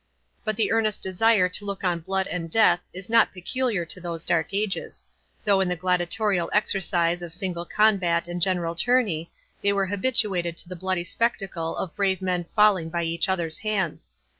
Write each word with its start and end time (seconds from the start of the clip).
But 0.43 0.55
the 0.55 0.71
earnest 0.71 1.03
desire 1.03 1.47
to 1.49 1.63
look 1.63 1.83
on 1.83 1.99
blood 1.99 2.25
and 2.25 2.49
death, 2.49 2.79
is 2.91 3.07
not 3.07 3.31
peculiar 3.31 3.85
to 3.85 4.01
those 4.01 4.25
dark 4.25 4.51
ages; 4.51 5.03
though 5.45 5.61
in 5.61 5.67
the 5.67 5.75
gladiatorial 5.75 6.49
exercise 6.53 7.21
of 7.21 7.35
single 7.35 7.65
combat 7.65 8.27
and 8.27 8.41
general 8.41 8.73
tourney, 8.73 9.31
they 9.61 9.71
were 9.73 9.85
habituated 9.85 10.57
to 10.57 10.67
the 10.67 10.75
bloody 10.75 11.03
spectacle 11.03 11.75
of 11.77 11.95
brave 11.95 12.19
men 12.19 12.47
falling 12.55 12.89
by 12.89 13.03
each 13.03 13.29
other's 13.29 13.59
hands. 13.59 14.09